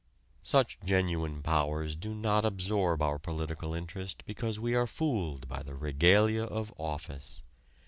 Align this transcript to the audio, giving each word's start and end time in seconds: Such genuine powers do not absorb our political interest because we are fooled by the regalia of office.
Such 0.41 0.79
genuine 0.83 1.43
powers 1.43 1.95
do 1.95 2.15
not 2.15 2.43
absorb 2.43 3.03
our 3.03 3.19
political 3.19 3.75
interest 3.75 4.23
because 4.25 4.59
we 4.59 4.73
are 4.73 4.87
fooled 4.87 5.47
by 5.47 5.61
the 5.61 5.75
regalia 5.75 6.45
of 6.45 6.73
office. 6.79 7.43